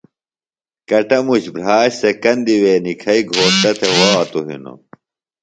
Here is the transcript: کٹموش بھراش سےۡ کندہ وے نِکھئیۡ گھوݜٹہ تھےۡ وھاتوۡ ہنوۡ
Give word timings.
کٹموش 0.89 1.43
بھراش 1.53 1.91
سےۡ 2.01 2.15
کندہ 2.23 2.55
وے 2.61 2.73
نِکھئیۡ 2.83 3.23
گھوݜٹہ 3.31 3.71
تھےۡ 3.79 3.93
وھاتوۡ 3.97 4.45
ہنوۡ 4.49 4.79